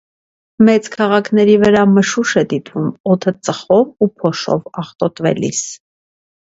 [0.69, 5.65] Մեծ քաղաքների վրա մշուշ է դիտվում օդը ծխով ու փոշով աղտոտվելիս։